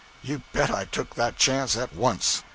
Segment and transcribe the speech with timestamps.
[0.23, 2.41] You bet i took that chance at once.